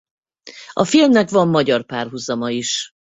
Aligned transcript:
A 0.73 0.85
filmnek 0.85 1.29
van 1.29 1.47
magyar 1.47 1.85
párhuzama 1.85 2.49
is. 2.51 2.93